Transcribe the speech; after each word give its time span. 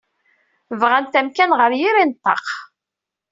Bɣant 0.79 1.19
amkan 1.19 1.51
ɣer 1.59 1.71
yiri 1.79 2.03
n 2.05 2.11
ṭṭaq. 2.17 2.45